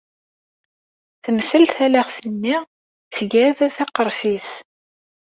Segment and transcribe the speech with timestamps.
[1.23, 2.57] Temsel talaɣt-nni,
[3.15, 4.47] tga-d taqerfit.